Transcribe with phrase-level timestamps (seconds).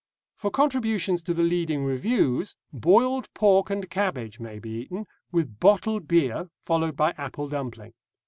[0.33, 6.07] For contributions to the leading reviews, boiled pork and cabbage may be eaten, with bottled
[6.07, 7.93] beer, followed by apple dumpling.